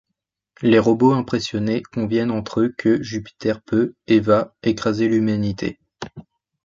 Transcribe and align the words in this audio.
Les 0.63 0.79
robots 0.79 1.13
impressionnés 1.13 1.83
conviennent 1.83 2.31
entre 2.31 2.61
eux 2.61 2.73
que 2.75 3.03
Jupiter 3.03 3.61
peut, 3.61 3.93
et 4.07 4.19
va, 4.19 4.55
écraser 4.63 5.07
l'humanité. 5.07 5.77